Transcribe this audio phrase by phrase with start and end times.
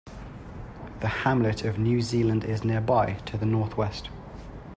[1.01, 4.09] The hamlet of New Zealand is nearby, to the northwest.